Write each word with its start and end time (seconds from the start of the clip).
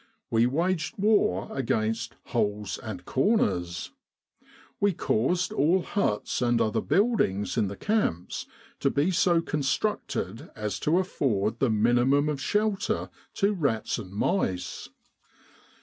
We 0.31 0.47
waged 0.47 0.97
war 0.97 1.47
against 1.55 2.15
"holes 2.29 2.79
and 2.79 3.05
corners." 3.05 3.91
We 4.79 4.93
caused 4.93 5.53
all 5.53 5.83
huts 5.83 6.41
and 6.41 6.59
other 6.59 6.81
buildings 6.81 7.55
in 7.55 7.67
the 7.67 7.75
camps 7.75 8.47
to 8.79 8.89
be 8.89 9.11
so 9.11 9.41
constructed 9.41 10.49
as 10.55 10.79
to 10.79 10.97
afford 10.97 11.59
the 11.59 11.69
minimum 11.69 12.29
of 12.29 12.41
shelter 12.41 13.11
to 13.35 13.53
rats 13.53 13.99
and 13.99 14.11
mice. 14.11 14.89